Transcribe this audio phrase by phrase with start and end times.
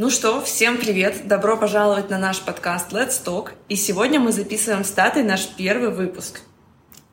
[0.00, 1.28] Ну что, всем привет!
[1.28, 3.50] Добро пожаловать на наш подкаст Let's Talk.
[3.68, 6.40] И сегодня мы записываем с Татой наш первый выпуск.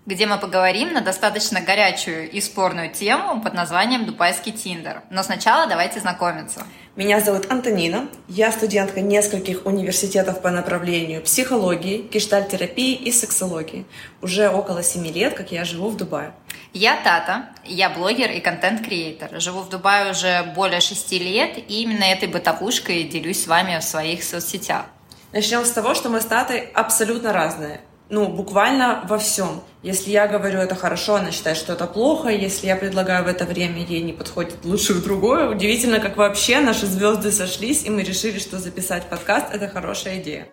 [0.06, 5.02] Где мы поговорим на достаточно горячую и спорную тему под названием «Дубайский Тиндер».
[5.10, 6.66] Но сначала давайте знакомиться.
[6.96, 8.08] Меня зовут Антонина.
[8.30, 13.86] Я студентка нескольких университетов по направлению психологии, гештальтерапии и сексологии.
[14.22, 16.32] Уже около семи лет, как я живу в Дубае.
[16.74, 19.40] Я Тата, я блогер и контент-креатор.
[19.40, 23.84] Живу в Дубае уже более шести лет, и именно этой бытовушкой делюсь с вами в
[23.84, 24.86] своих соцсетях.
[25.34, 27.82] Начнем с того, что мы с Татой абсолютно разные.
[28.10, 29.62] Ну, буквально во всем.
[29.84, 32.30] Если я говорю это хорошо, она считает, что это плохо.
[32.30, 35.50] Если я предлагаю в это время, ей не подходит лучше в другое.
[35.50, 40.48] Удивительно, как вообще наши звезды сошлись, и мы решили, что записать подкаст— это хорошая идея.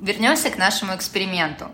[0.00, 1.70] Вернемся к нашему эксперименту.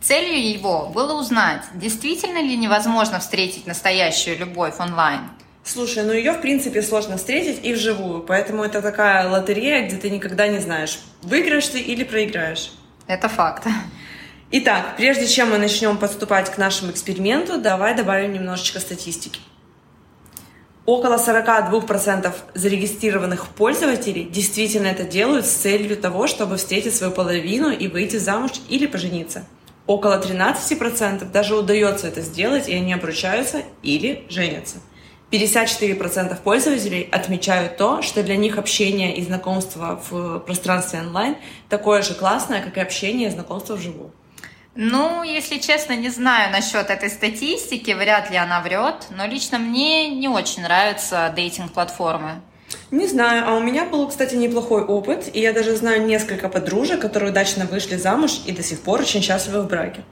[0.00, 5.22] Целью его было узнать, действительно ли невозможно встретить настоящую любовь онлайн.
[5.64, 10.08] Слушай, ну ее в принципе сложно встретить и вживую, поэтому это такая лотерея, где ты
[10.08, 12.72] никогда не знаешь, выиграешь ты или проиграешь.
[13.08, 13.66] Это факт.
[14.52, 19.40] Итак, прежде чем мы начнем подступать к нашему эксперименту, давай добавим немножечко статистики.
[20.86, 27.88] Около 42% зарегистрированных пользователей действительно это делают с целью того, чтобы встретить свою половину и
[27.88, 29.44] выйти замуж или пожениться–
[29.88, 34.76] около 13% даже удается это сделать, и они обручаются или женятся.
[35.32, 41.36] 54% пользователей отмечают то, что для них общение и знакомство в пространстве онлайн
[41.68, 44.12] такое же классное, как и общение и знакомство вживую.
[44.74, 50.08] Ну, если честно, не знаю насчет этой статистики, вряд ли она врет, но лично мне
[50.08, 52.42] не очень нравятся дейтинг-платформы.
[52.90, 57.00] Не знаю, а у меня был, кстати, неплохой опыт, и я даже знаю несколько подружек,
[57.00, 60.02] которые удачно вышли замуж и до сих пор очень счастливы в браке.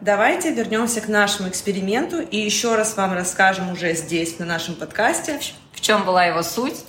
[0.00, 5.38] Давайте вернемся к нашему эксперименту и еще раз вам расскажем уже здесь, на нашем подкасте,
[5.72, 6.84] в чем была его суть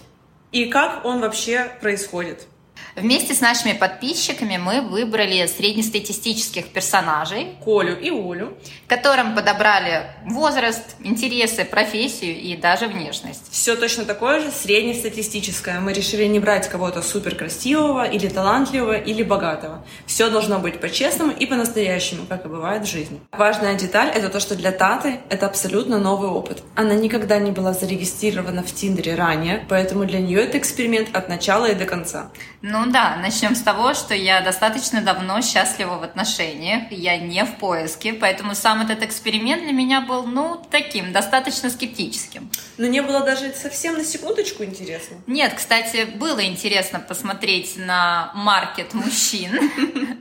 [0.51, 2.47] и как он вообще происходит.
[2.95, 7.55] Вместе с нашими подписчиками мы выбрали среднестатистических персонажей.
[7.63, 8.53] Колю и Олю.
[8.87, 13.49] Которым подобрали возраст, интересы, профессию и даже внешность.
[13.49, 15.79] Все точно такое же, среднестатистическое.
[15.79, 19.85] Мы решили не брать кого-то супер красивого или талантливого или богатого.
[20.05, 23.21] Все должно быть по-честному и по-настоящему, как и бывает в жизни.
[23.31, 26.61] Важная деталь— это то, что для Таты это абсолютно новый опыт.
[26.75, 31.67] Она никогда не была зарегистрирована в Тиндере ранее, поэтому для нее это эксперимент от начала
[31.67, 32.31] и до конца.
[32.61, 37.45] Ну, ну да, начнем с того, что я достаточно давно счастлива в отношениях, я не
[37.45, 42.49] в поиске, поэтому сам этот эксперимент для меня был, ну, таким, достаточно скептическим.
[42.77, 45.17] Но не было даже совсем на секундочку интересно?
[45.27, 49.51] Нет, кстати, было интересно посмотреть на маркет мужчин,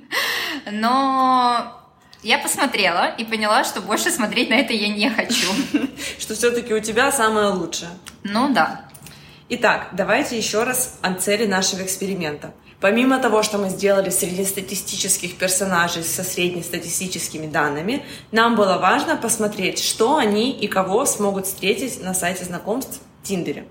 [0.71, 1.81] но
[2.22, 5.48] я посмотрела и поняла, что больше смотреть на это я не хочу.
[6.19, 7.91] Что все-таки у тебя самое лучшее.
[8.25, 8.90] Ну да.
[9.53, 12.55] Итак, давайте еще раз о цели нашего эксперимента.
[12.81, 20.19] Помимо того, что мы сделали среднестатистических персонажей со среднестатистическими данными, нам было важно посмотреть, что
[20.19, 23.66] они и кого смогут встретить на сайте знакомств в Тиндере.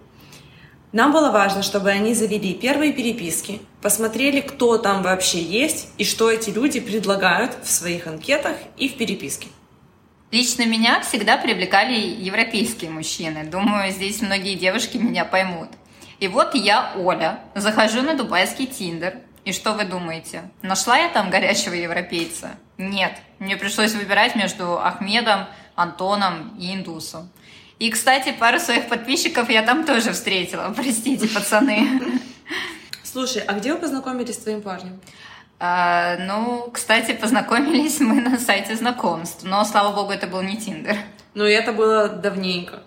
[0.91, 6.29] Нам было важно, чтобы они завели первые переписки, посмотрели, кто там вообще есть и что
[6.29, 9.47] эти люди предлагают в своих анкетах и в переписке.
[10.31, 13.45] Лично меня всегда привлекали европейские мужчины.
[13.45, 15.69] Думаю, здесь многие девушки меня поймут.
[16.19, 19.17] И вот я, Оля, захожу на дубайский тиндер.
[19.43, 20.43] И что вы думаете?
[20.61, 22.51] Нашла я там горячего европейца?
[22.77, 23.17] Нет.
[23.39, 27.29] Мне пришлось выбирать между Ахмедом, Антоном и Индусом.
[27.79, 30.71] И, кстати, пару своих подписчиков я там тоже встретила.
[30.75, 32.19] Простите, пацаны.
[33.03, 34.99] Слушай, а где вы познакомились с твоим парнем?
[35.59, 40.97] А, ну, кстати, познакомились мы на сайте знакомств, но, слава богу, это был не Тиндер.
[41.33, 42.79] Ну, и это было давненько.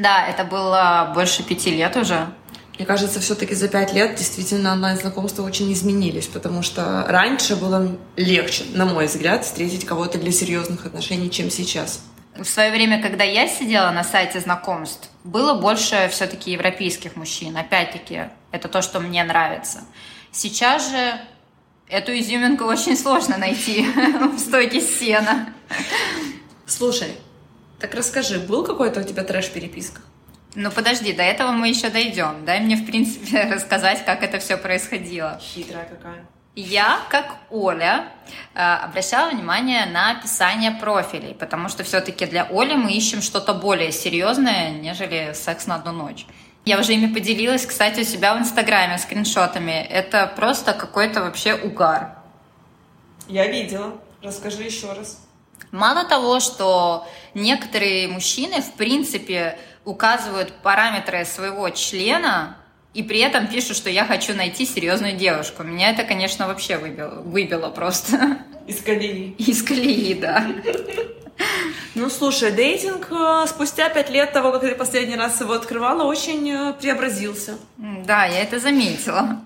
[0.00, 2.26] Да, это было больше пяти лет уже.
[2.76, 8.64] Мне кажется, все-таки за пять лет действительно онлайн-знакомства очень изменились, потому что раньше было легче,
[8.74, 12.02] на мой взгляд, встретить кого-то для серьезных отношений, чем сейчас.
[12.34, 17.56] В свое время, когда я сидела на сайте знакомств, было больше все-таки европейских мужчин.
[17.56, 19.80] Опять-таки, это то, что мне нравится.
[20.30, 21.18] Сейчас же
[21.88, 23.86] Эту изюминку очень сложно найти
[24.36, 25.52] в стойке сена.
[26.66, 27.14] Слушай,
[27.78, 30.00] так расскажи, был какой-то у тебя трэш переписка?
[30.56, 32.44] Ну подожди, до этого мы еще дойдем.
[32.44, 35.38] Дай мне, в принципе, рассказать, как это все происходило.
[35.40, 36.26] Хитрая какая.
[36.56, 38.08] Я, как Оля,
[38.54, 43.92] э, обращала внимание на описание профилей, потому что все-таки для Оли мы ищем что-то более
[43.92, 46.26] серьезное, нежели секс на одну ночь.
[46.66, 49.86] Я уже ими поделилась, кстати, у себя в Инстаграме скриншотами.
[49.88, 52.18] Это просто какой-то вообще угар.
[53.28, 53.94] Я видела.
[54.20, 55.24] Расскажи еще раз.
[55.70, 62.56] Мало того, что некоторые мужчины, в принципе, указывают параметры своего члена
[62.94, 65.62] и при этом пишут, что я хочу найти серьезную девушку.
[65.62, 68.38] Меня это, конечно, вообще выбило, выбило просто.
[68.66, 69.36] Из колеи.
[69.38, 70.44] Из колеи, да.
[71.94, 76.50] Ну, слушай, дейтинг э, спустя пять лет того, как ты последний раз его открывала, очень
[76.50, 77.58] э, преобразился.
[77.78, 79.40] Да, я это заметила.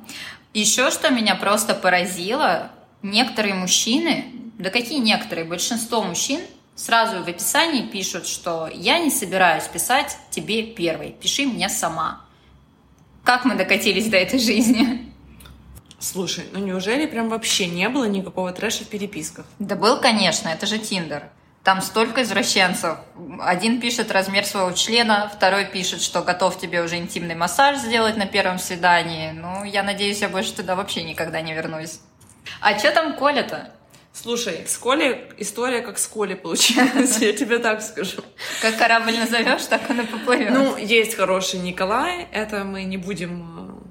[0.53, 2.73] Еще что меня просто поразило,
[3.03, 4.25] некоторые мужчины,
[4.59, 6.41] да какие некоторые, большинство мужчин
[6.75, 12.23] сразу в описании пишут, что я не собираюсь писать тебе первой, пиши мне сама.
[13.23, 15.13] Как мы докатились до этой жизни?
[16.01, 19.45] Слушай, ну неужели прям вообще не было никакого трэша в переписках?
[19.59, 21.29] Да был, конечно, это же Тиндер.
[21.62, 22.97] Там столько извращенцев.
[23.41, 28.27] Один пишет размер своего члена, второй пишет, что готов тебе уже интимный массаж сделать на
[28.27, 29.33] первом свидании.
[29.33, 32.01] Ну, я надеюсь, я больше туда вообще никогда не вернусь.
[32.62, 33.73] А что там Коля-то?
[34.12, 38.23] Слушай, с Колей история как с Колей получилась, я тебе так скажу.
[38.61, 40.51] Как корабль назовешь, так он и поплывет.
[40.51, 43.90] Ну, есть хороший Николай, это мы не будем э,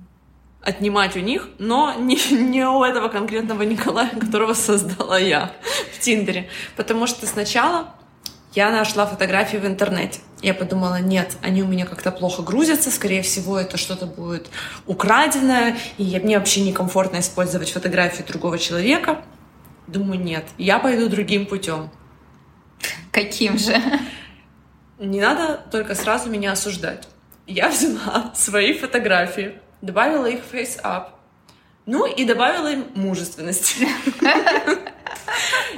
[0.62, 5.52] отнимать у них, но не, не у этого конкретного Николая, которого создала я
[5.94, 6.50] в Тиндере.
[6.76, 7.94] Потому что сначала
[8.54, 10.20] я нашла фотографии в интернете.
[10.42, 14.50] Я подумала, нет, они у меня как-то плохо грузятся, скорее всего, это что-то будет
[14.88, 19.22] украденное, и мне вообще некомфортно использовать фотографии другого человека.
[19.88, 21.90] Думаю, нет, я пойду другим путем.
[23.12, 23.76] Каким же?
[24.98, 27.08] Не надо только сразу меня осуждать.
[27.48, 31.10] Я взяла свои фотографии, добавила их в FaceApp,
[31.86, 33.88] ну и добавила им мужественности.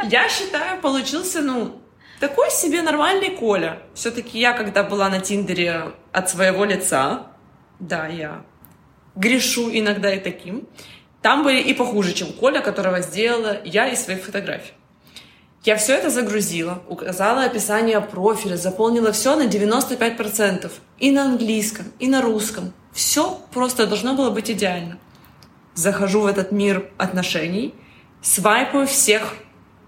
[0.03, 1.81] Я считаю, получился, ну,
[2.19, 3.79] такой себе нормальный Коля.
[3.93, 7.27] Все-таки я, когда была на Тиндере от своего лица,
[7.79, 8.43] да, я
[9.15, 10.67] грешу иногда и таким,
[11.21, 14.73] там были и похуже, чем Коля, которого сделала я из своих фотографий.
[15.63, 20.71] Я все это загрузила, указала описание профиля, заполнила все на 95%.
[20.97, 22.73] И на английском, и на русском.
[22.91, 24.97] Все просто должно было быть идеально.
[25.73, 27.73] Захожу в этот мир отношений,
[28.21, 29.35] свайпаю всех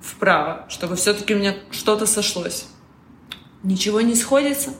[0.01, 2.67] вправо, чтобы все-таки у меня что-то сошлось.
[3.63, 4.73] Ничего не сходится.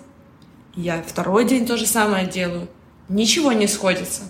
[0.76, 2.68] Я второй день то же самое делаю.
[3.10, 4.24] Ничего не сходится.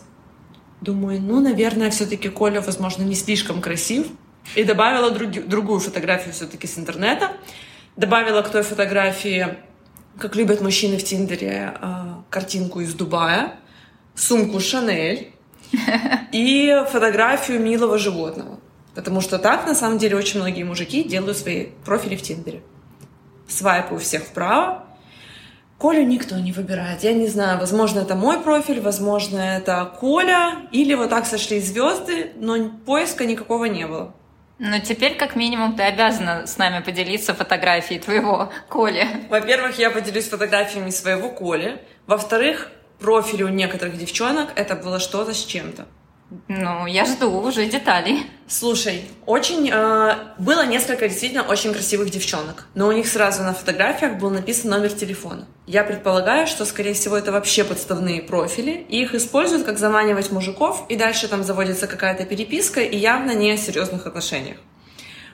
[0.81, 4.07] Думаю, ну, наверное, все-таки Коля, возможно, не слишком красив.
[4.55, 7.31] И добавила други, другую фотографию все-таки с интернета.
[7.95, 9.57] Добавила к той фотографии,
[10.19, 13.55] как любят мужчины в Тиндере, а, картинку из Дубая,
[14.15, 15.33] сумку Шанель
[16.31, 18.59] и фотографию милого животного.
[18.95, 22.61] Потому что так, на самом деле, очень многие мужики делают свои профили в Тиндере.
[23.47, 24.83] Свайпаю всех вправо,
[25.83, 27.03] Колю никто не выбирает.
[27.03, 32.31] Я не знаю, возможно, это мой профиль, возможно, это Коля, или вот так сошли звезды,
[32.37, 34.15] но поиска никакого не было.
[34.59, 39.05] Но теперь, как минимум, ты обязана с нами поделиться фотографией твоего Коли.
[39.29, 41.81] Во-первых, я поделюсь фотографиями своего Коли.
[42.07, 42.71] Во-вторых,
[43.03, 45.85] профили у некоторых девчонок это было что-то с чем-то.
[46.47, 48.25] Ну, я жду уже деталей.
[48.47, 54.17] Слушай, очень э, было несколько действительно очень красивых девчонок, но у них сразу на фотографиях
[54.17, 55.45] был написан номер телефона.
[55.67, 60.85] Я предполагаю, что, скорее всего, это вообще подставные профили, и их используют как заманивать мужиков,
[60.89, 64.57] и дальше там заводится какая-то переписка, и явно не о серьезных отношениях.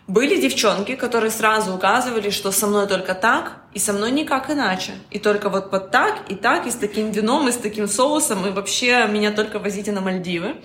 [0.09, 4.93] Были девчонки, которые сразу указывали, что со мной только так, и со мной никак иначе.
[5.11, 8.47] И только вот под так, и так, и с таким вином, и с таким соусом,
[8.47, 10.55] и вообще меня только возите на Мальдивы.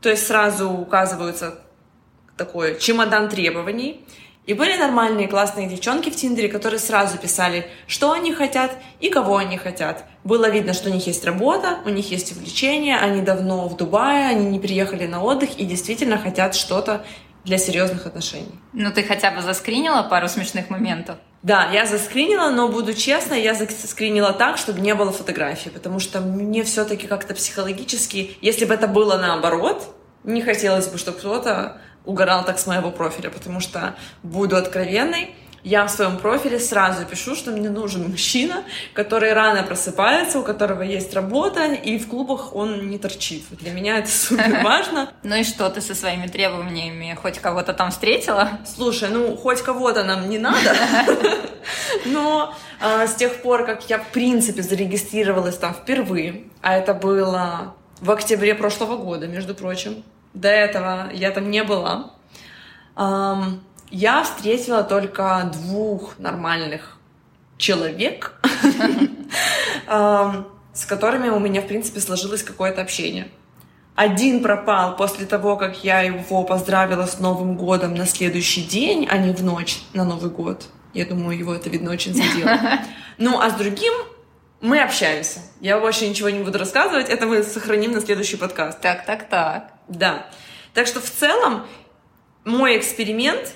[0.00, 1.60] То есть сразу указываются
[2.36, 4.04] такой чемодан требований.
[4.44, 9.36] И были нормальные классные девчонки в Тиндере, которые сразу писали, что они хотят и кого
[9.36, 10.04] они хотят.
[10.24, 14.26] Было видно, что у них есть работа, у них есть увлечения, они давно в Дубае,
[14.26, 17.04] они не приехали на отдых и действительно хотят что-то
[17.44, 18.58] для серьезных отношений.
[18.72, 21.16] Ну, ты хотя бы заскринила пару смешных моментов?
[21.42, 26.20] Да, я заскринила, но буду честна, я заскринила так, чтобы не было фотографий, потому что
[26.20, 32.44] мне все-таки как-то психологически, если бы это было наоборот, не хотелось бы, чтобы кто-то угорал
[32.44, 35.34] так с моего профиля, потому что, буду откровенной,
[35.64, 40.82] я в своем профиле сразу пишу, что мне нужен мужчина, который рано просыпается, у которого
[40.82, 43.44] есть работа, и в клубах он не торчит.
[43.50, 45.10] Для меня это супер важно.
[45.22, 47.16] Ну и что ты со своими требованиями?
[47.20, 48.58] Хоть кого-то там встретила?
[48.66, 50.76] Слушай, ну хоть кого-то нам не надо,
[52.04, 57.74] но а, с тех пор, как я в принципе зарегистрировалась там впервые, а это было
[58.00, 60.04] в октябре прошлого года, между прочим,
[60.34, 62.10] до этого я там не была.
[63.94, 66.98] Я встретила только двух нормальных
[67.58, 68.32] человек,
[69.86, 73.28] с которыми у меня, в принципе, сложилось какое-то общение.
[73.94, 79.16] Один пропал после того, как я его поздравила с Новым годом на следующий день, а
[79.16, 80.66] не в ночь на Новый год.
[80.92, 82.58] Я думаю, его это, видно, очень задело.
[83.16, 83.92] Ну, а с другим
[84.60, 85.38] мы общаемся.
[85.60, 88.80] Я больше ничего не буду рассказывать, это мы сохраним на следующий подкаст.
[88.80, 89.72] Так, так, так.
[89.86, 90.26] Да.
[90.72, 91.64] Так что в целом
[92.44, 93.54] мой эксперимент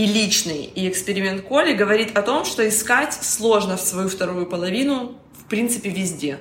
[0.00, 5.18] и личный, и эксперимент Коли говорит о том, что искать сложно в свою вторую половину
[5.38, 6.40] в принципе везде.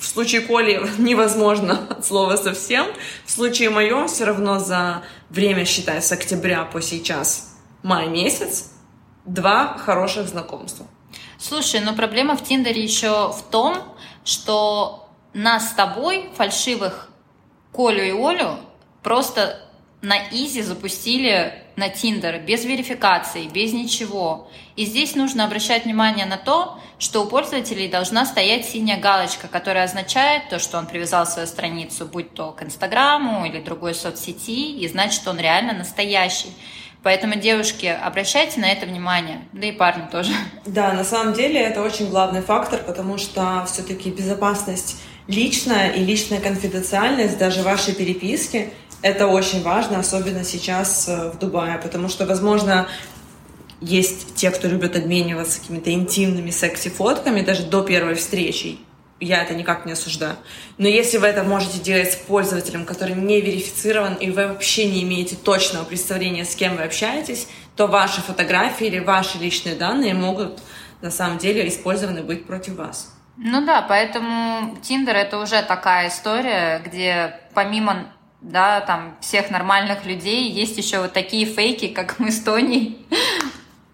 [0.00, 2.86] В случае Коли невозможно от слова совсем.
[3.24, 8.72] В случае моем все равно за время, считай, с октября по сейчас, май месяц,
[9.24, 10.84] два хороших знакомства.
[11.38, 13.76] Слушай, но проблема в Тиндере еще в том,
[14.24, 17.08] что нас с тобой, фальшивых
[17.72, 18.56] Колю и Олю,
[19.04, 19.62] просто
[20.02, 24.48] на изи запустили на Тиндер без верификации, без ничего.
[24.76, 29.84] И здесь нужно обращать внимание на то, что у пользователей должна стоять синяя галочка, которая
[29.84, 34.86] означает то, что он привязал свою страницу, будь то к Инстаграму или другой соцсети, и
[34.88, 36.50] значит, он реально настоящий.
[37.02, 40.32] Поэтому, девушки, обращайте на это внимание, да и парни тоже.
[40.66, 46.40] Да, на самом деле это очень главный фактор, потому что все-таки безопасность личная и личная
[46.40, 48.70] конфиденциальность даже вашей переписки
[49.02, 52.86] это очень важно, особенно сейчас э, в Дубае, потому что, возможно,
[53.80, 58.78] есть те, кто любят обмениваться какими-то интимными секси-фотками даже до первой встречи.
[59.20, 60.36] Я это никак не осуждаю.
[60.78, 65.02] Но если вы это можете делать с пользователем, который не верифицирован, и вы вообще не
[65.02, 70.60] имеете точного представления, с кем вы общаетесь, то ваши фотографии или ваши личные данные могут
[71.02, 73.14] на самом деле использованы быть против вас.
[73.36, 80.50] Ну да, поэтому Тиндер это уже такая история, где помимо да, там, всех нормальных людей,
[80.50, 83.06] есть еще вот такие фейки, как мы с Тоней.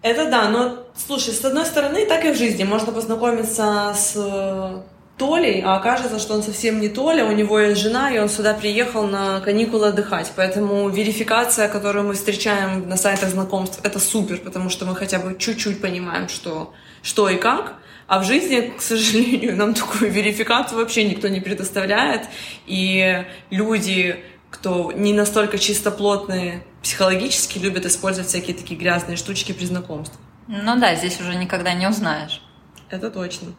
[0.01, 2.63] Это да, но, слушай, с одной стороны, так и в жизни.
[2.63, 4.81] Можно познакомиться с э,
[5.17, 8.53] Толей, а окажется, что он совсем не Толя, у него есть жена, и он сюда
[8.53, 10.31] приехал на каникулы отдыхать.
[10.35, 15.35] Поэтому верификация, которую мы встречаем на сайтах знакомств, это супер, потому что мы хотя бы
[15.37, 17.73] чуть-чуть понимаем, что, что и как.
[18.05, 22.21] А в жизни, к сожалению, нам такую верификацию вообще никто не предоставляет.
[22.65, 30.19] И люди кто не настолько чистоплотные психологически, любят использовать всякие такие грязные штучки при знакомстве.
[30.47, 32.41] Ну да, здесь уже никогда не узнаешь.
[32.89, 33.49] Это точно.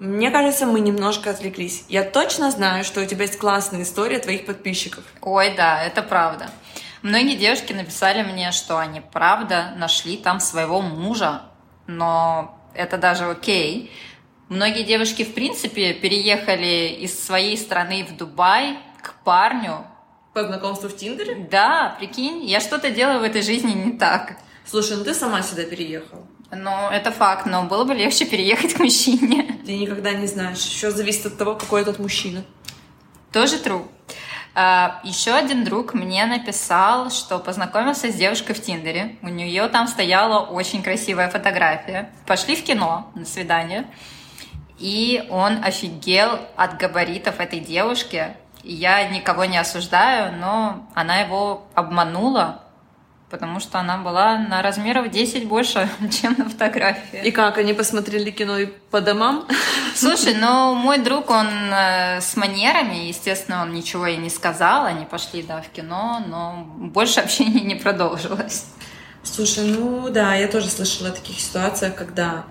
[0.00, 1.84] Мне кажется, мы немножко отвлеклись.
[1.88, 5.04] Я точно знаю, что у тебя есть классная история твоих подписчиков.
[5.20, 6.48] Ой, да, это правда.
[7.02, 11.42] Многие девушки написали мне, что они правда нашли там своего мужа,
[11.86, 13.92] но это даже окей,
[14.54, 19.84] Многие девушки, в принципе, переехали из своей страны в Дубай к парню.
[20.32, 21.48] По знакомству в Тиндере?
[21.50, 24.36] Да, прикинь, я что-то делаю в этой жизни не так.
[24.64, 26.24] Слушай, ну ты сама сюда переехала.
[26.52, 29.58] Ну, это факт, но было бы легче переехать к мужчине.
[29.66, 30.64] Ты никогда не знаешь.
[30.64, 32.44] Еще зависит от того, какой этот мужчина.
[33.32, 33.84] Тоже true.
[34.54, 39.16] А, еще один друг мне написал, что познакомился с девушкой в Тиндере.
[39.20, 42.12] У нее там стояла очень красивая фотография.
[42.24, 43.88] Пошли в кино на свидание.
[44.78, 48.36] И он офигел от габаритов этой девушки.
[48.62, 52.62] Я никого не осуждаю, но она его обманула,
[53.30, 57.20] потому что она была на размеров 10 больше, чем на фотографии.
[57.24, 59.46] И как, они посмотрели кино и по домам?
[59.94, 65.04] Слушай, ну, мой друг, он э, с манерами, естественно, он ничего ей не сказал, они
[65.04, 68.66] пошли, да, в кино, но больше общения не продолжилось.
[69.24, 72.44] Слушай, ну да, я тоже слышала о таких ситуациях, когда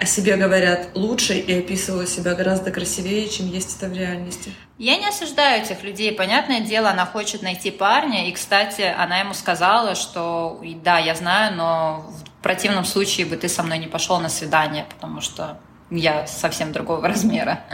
[0.00, 4.52] о себе говорят лучше и описывают себя гораздо красивее, чем есть это в реальности.
[4.78, 6.12] Я не осуждаю этих людей.
[6.12, 8.28] Понятное дело, она хочет найти парня.
[8.28, 13.48] И, кстати, она ему сказала, что да, я знаю, но в противном случае бы ты
[13.48, 15.58] со мной не пошел на свидание, потому что
[15.90, 17.64] я совсем другого размера.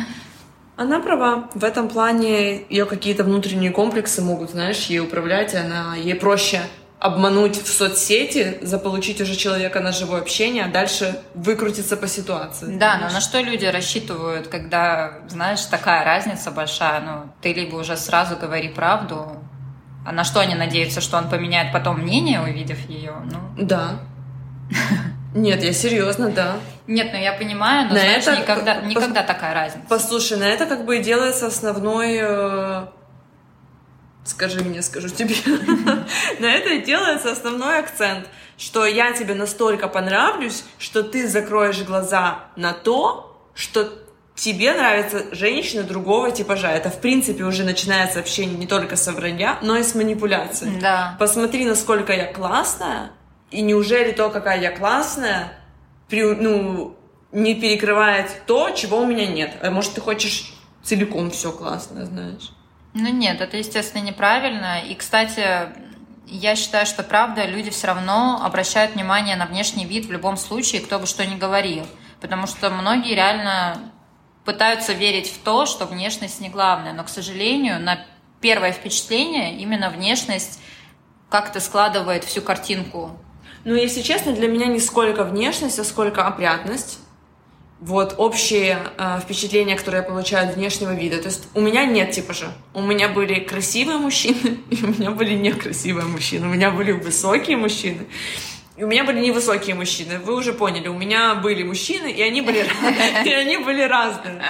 [0.76, 1.50] Она права.
[1.54, 6.62] В этом плане ее какие-то внутренние комплексы могут, знаешь, ей управлять, и она ей проще
[7.04, 12.78] обмануть в соцсети, заполучить уже человека на живое общение, а дальше выкрутиться по ситуации.
[12.78, 17.98] Да, но на что люди рассчитывают, когда, знаешь, такая разница большая, ну, ты либо уже
[17.98, 19.36] сразу говори правду,
[20.06, 23.12] а на что они надеются, что он поменяет потом мнение, увидев ее?
[23.30, 23.66] Ну...
[23.66, 24.00] Да.
[25.34, 26.56] Нет, я серьезно, да.
[26.86, 28.40] Нет, ну я понимаю, но на знаешь, это...
[28.40, 29.84] никогда, никогда такая разница.
[29.90, 32.86] Послушай, на это как бы и делается основной э,
[34.24, 35.34] скажи мне, скажу тебе.
[36.40, 38.26] На это делается основной акцент,
[38.56, 43.92] что я тебе настолько понравлюсь, что ты закроешь глаза на то, что
[44.34, 46.70] тебе нравится женщина другого типажа.
[46.70, 50.80] Это, в принципе, уже начинается общение не только с вранья, но и с манипуляцией.
[50.80, 51.16] Да.
[51.18, 53.12] Посмотри, насколько я классная,
[53.50, 55.52] и неужели то, какая я классная,
[56.08, 56.96] при, ну,
[57.32, 59.56] не перекрывает то, чего у меня нет.
[59.62, 62.50] А может, ты хочешь целиком все классно, знаешь?
[62.94, 64.80] Ну нет, это, естественно, неправильно.
[64.80, 65.44] И, кстати,
[66.26, 70.80] я считаю, что правда, люди все равно обращают внимание на внешний вид в любом случае,
[70.80, 71.84] кто бы что ни говорил.
[72.20, 73.92] Потому что многие реально
[74.44, 76.92] пытаются верить в то, что внешность не главное.
[76.92, 77.98] Но, к сожалению, на
[78.40, 80.60] первое впечатление именно внешность
[81.28, 83.18] как-то складывает всю картинку.
[83.64, 87.00] Ну, если честно, для меня не сколько внешность, а сколько опрятность
[87.84, 91.18] вот общее э, впечатление, которое я получаю от внешнего вида.
[91.18, 92.54] То есть у меня нет типажа.
[92.72, 96.46] У меня были красивые мужчины, и у меня были некрасивые мужчины.
[96.46, 98.06] У меня были высокие мужчины,
[98.78, 100.18] и у меня были невысокие мужчины.
[100.18, 102.64] Вы уже поняли, у меня были мужчины, и они были,
[103.26, 104.42] и они были разные.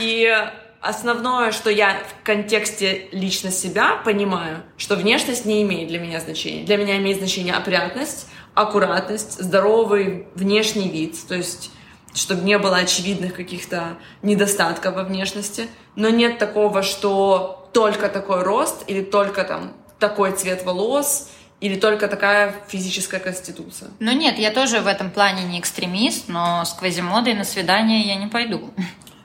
[0.00, 0.34] И
[0.80, 6.64] основное, что я в контексте лично себя понимаю, что внешность не имеет для меня значения.
[6.64, 11.16] Для меня имеет значение опрятность, аккуратность, здоровый внешний вид.
[11.28, 11.70] То есть
[12.14, 15.68] чтобы не было очевидных каких-то недостатков во внешности.
[15.94, 22.08] Но нет такого, что только такой рост или только там такой цвет волос или только
[22.08, 23.90] такая физическая конституция.
[23.98, 28.14] Ну нет, я тоже в этом плане не экстремист, но с квазимодой на свидание я
[28.14, 28.70] не пойду.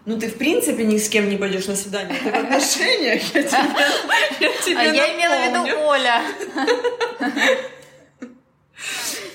[0.06, 2.18] Ну, ты в принципе ни с кем не пойдешь на свидание.
[2.22, 3.24] Ты в отношениях.
[3.34, 3.60] Я тебе,
[4.42, 6.22] я тебе а я имела в виду Оля.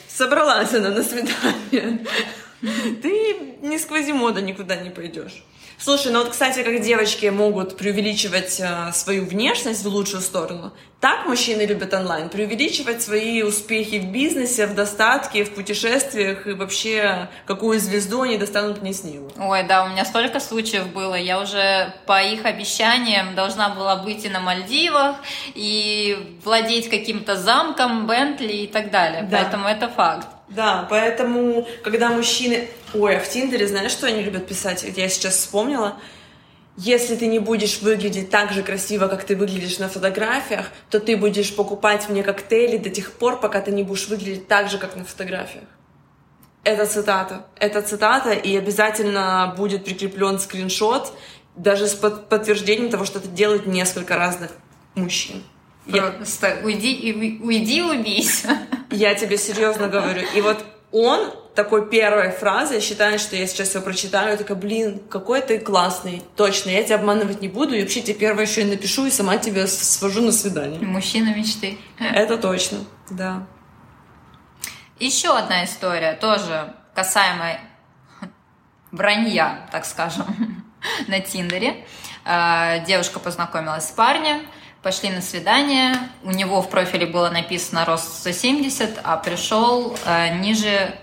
[0.09, 2.01] Собралась она на свидание.
[3.03, 5.45] Ты не сквозь мода никуда не пойдешь.
[5.81, 11.27] Слушай, ну вот, кстати, как девочки могут преувеличивать э, свою внешность в лучшую сторону, так
[11.27, 17.79] мужчины любят онлайн преувеличивать свои успехи в бизнесе, в достатке, в путешествиях и вообще какую
[17.79, 19.31] звезду они достанут не снилу.
[19.39, 21.15] Ой, да, у меня столько случаев было.
[21.15, 25.15] Я уже по их обещаниям должна была быть и на Мальдивах,
[25.55, 29.23] и владеть каким-то замком, Бентли и так далее.
[29.23, 29.39] Да.
[29.39, 30.27] Поэтому это факт.
[30.59, 32.69] Да, поэтому, когда мужчины...
[32.93, 34.85] Ой, а в Тиндере знаешь, что они любят писать?
[34.97, 36.01] Я сейчас вспомнила.
[36.77, 41.17] Если ты не будешь выглядеть так же красиво, как ты выглядишь на фотографиях, то ты
[41.17, 44.97] будешь покупать мне коктейли до тех пор, пока ты не будешь выглядеть так же, как
[44.97, 45.63] на фотографиях.
[46.65, 47.47] Это цитата.
[47.55, 51.13] Это цитата, и обязательно будет прикреплен скриншот,
[51.55, 54.51] даже с подтверждением того, что это делают несколько разных
[54.97, 55.45] мужчин.
[55.91, 56.65] Просто я...
[56.65, 58.59] уйди, уйди убейся.
[58.91, 60.23] Я тебе серьезно говорю.
[60.35, 65.01] И вот он такой первой фразой считает, что я сейчас все прочитаю, я такая, блин,
[65.11, 68.65] какой ты классный, точно, я тебя обманывать не буду, и вообще тебе первое еще и
[68.65, 70.81] напишу, и сама тебя свожу на свидание.
[70.81, 71.77] Мужчина мечты.
[71.99, 72.79] Это точно,
[73.11, 73.47] да.
[75.01, 77.61] Еще одна история, тоже касаемая
[78.93, 80.65] вранья, так скажем,
[81.09, 81.85] на Тиндере.
[82.25, 84.43] А, девушка познакомилась с парнем,
[84.83, 90.95] пошли на свидание, у него в профиле было написано рост 170, а пришел э, ниже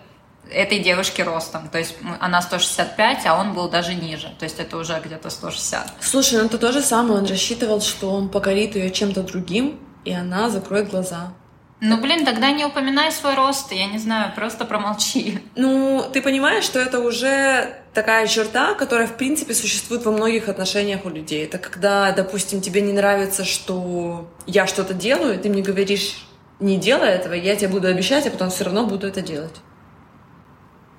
[0.52, 1.70] этой девушки ростом.
[1.70, 4.30] То есть она 165, а он был даже ниже.
[4.40, 5.94] То есть это уже где-то 160.
[6.00, 7.20] Слушай, ну это то же самое.
[7.20, 11.34] Он рассчитывал, что он покорит ее чем-то другим, и она закроет глаза.
[11.82, 15.42] Ну, блин, тогда не упоминай свой рост, я не знаю, просто промолчи.
[15.56, 21.06] Ну, ты понимаешь, что это уже такая черта, которая, в принципе, существует во многих отношениях
[21.06, 21.46] у людей.
[21.46, 26.28] Это когда, допустим, тебе не нравится, что я что-то делаю, ты мне говоришь,
[26.60, 29.56] не делай этого, я тебе буду обещать, а потом все равно буду это делать.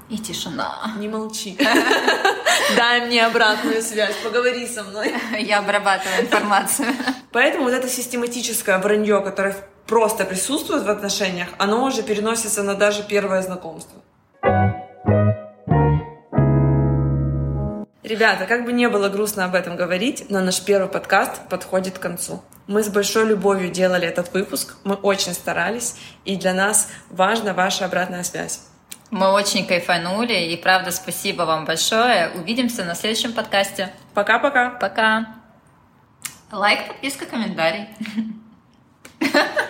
[0.08, 0.92] И тишина.
[0.98, 1.58] Не молчи.
[2.76, 5.12] Дай мне обратную связь, поговори со мной.
[5.38, 6.88] Я обрабатываю информацию.
[7.32, 9.56] Поэтому вот это систематическое вранье, которое
[9.86, 14.00] просто присутствует в отношениях, оно уже переносится на даже первое знакомство.
[18.06, 22.02] Ребята, как бы не было грустно об этом говорить, но наш первый подкаст подходит к
[22.02, 22.40] концу.
[22.68, 27.84] Мы с большой любовью делали этот выпуск, мы очень старались, и для нас важна ваша
[27.84, 28.60] обратная связь.
[29.10, 32.30] Мы очень кайфанули, и правда спасибо вам большое.
[32.36, 33.92] Увидимся на следующем подкасте.
[34.14, 34.70] Пока-пока.
[34.70, 35.26] Пока.
[36.52, 37.88] Лайк, подписка, комментарий.